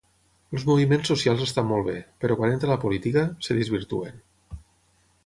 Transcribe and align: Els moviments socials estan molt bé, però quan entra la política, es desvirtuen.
Els 0.55 0.63
moviments 0.69 1.11
socials 1.11 1.43
estan 1.45 1.69
molt 1.71 1.85
bé, 1.89 1.95
però 2.25 2.37
quan 2.39 2.55
entra 2.55 2.71
la 2.73 2.79
política, 2.87 3.23
es 3.45 3.53
desvirtuen. 3.59 4.19